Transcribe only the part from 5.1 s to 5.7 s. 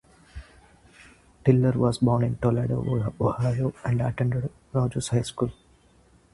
School.